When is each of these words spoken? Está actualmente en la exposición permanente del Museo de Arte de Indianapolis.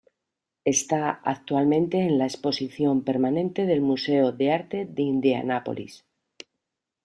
Está 0.65 1.21
actualmente 1.23 1.99
en 1.99 2.17
la 2.17 2.25
exposición 2.25 3.03
permanente 3.03 3.67
del 3.67 3.81
Museo 3.81 4.31
de 4.31 4.51
Arte 4.51 4.85
de 4.91 5.03
Indianapolis. 5.03 6.03